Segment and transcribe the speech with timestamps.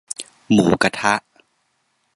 [0.51, 1.13] หมูกะทะ